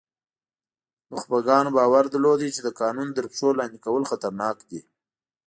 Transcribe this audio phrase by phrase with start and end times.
[1.13, 4.81] نخبګانو باور درلود چې د قانون تر پښو لاندې کول خطرناک دي.